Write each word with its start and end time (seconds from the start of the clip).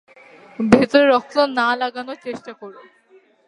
ভেতরে 0.59 1.05
রক্ত 1.07 1.35
না 1.57 1.67
লাগানোর 1.75 2.17
চেষ্টা 2.25 2.51
কোরো। 2.53 2.79